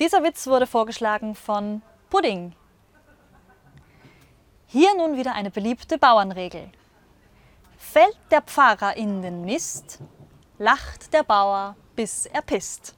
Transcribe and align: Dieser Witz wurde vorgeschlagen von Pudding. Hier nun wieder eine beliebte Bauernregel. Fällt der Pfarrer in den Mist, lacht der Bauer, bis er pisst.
Dieser 0.00 0.24
Witz 0.24 0.48
wurde 0.48 0.66
vorgeschlagen 0.66 1.36
von 1.36 1.80
Pudding. 2.10 2.52
Hier 4.66 4.92
nun 4.96 5.16
wieder 5.16 5.34
eine 5.34 5.52
beliebte 5.52 5.98
Bauernregel. 5.98 6.68
Fällt 7.78 8.18
der 8.32 8.42
Pfarrer 8.42 8.96
in 8.96 9.22
den 9.22 9.44
Mist, 9.44 10.00
lacht 10.58 11.12
der 11.12 11.22
Bauer, 11.22 11.76
bis 11.94 12.26
er 12.26 12.42
pisst. 12.42 12.96